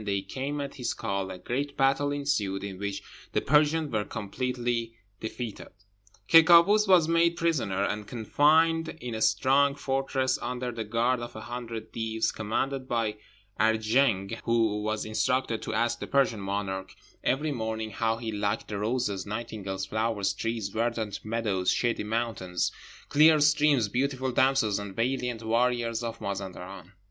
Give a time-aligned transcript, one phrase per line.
[0.03, 3.03] They came at his call: a great battle ensued, in which
[3.33, 5.67] the Persians were completely defeated.
[6.27, 11.35] Ky Kâoos was made prisoner, and confined in a strong fortress under the guard of
[11.35, 13.17] a hundred Deevs, commanded by
[13.59, 18.79] Arjeng, who was instructed to ask the Persian monarch every morning how he liked the
[18.79, 22.71] roses, nightingales, flowers, trees, verdant meadows, shady mountains,
[23.07, 26.93] clear streams, beautiful damsels, and valiant warriors of Mazenderan.